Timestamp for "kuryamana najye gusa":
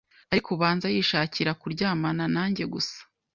1.61-2.99